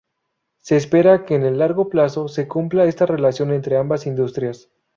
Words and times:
Se 0.61 0.77
espera 0.77 1.25
que 1.25 1.35
en 1.35 1.43
el 1.45 1.59
largo 1.59 1.87
plazo 1.87 2.27
se 2.27 2.47
cumpla 2.47 2.85
esta 2.85 3.05
relación 3.05 3.51
entre 3.53 3.77
ambas 3.77 4.07
industrias. 4.07 4.67